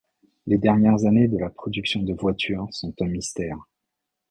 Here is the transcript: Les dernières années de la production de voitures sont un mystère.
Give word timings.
Les 0.47 0.57
dernières 0.57 1.05
années 1.05 1.27
de 1.27 1.37
la 1.37 1.51
production 1.51 2.01
de 2.01 2.15
voitures 2.15 2.65
sont 2.71 2.91
un 3.01 3.07
mystère. 3.07 3.59